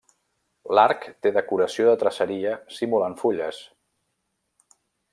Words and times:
L'arc 0.77 1.03
té 1.25 1.33
decoració 1.35 1.85
de 1.91 1.95
traceria 2.05 2.57
simulant 2.79 3.19
fulles. 3.23 3.61